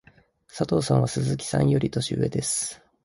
[0.47, 2.81] 佐藤さんは鈴木さんより年上です。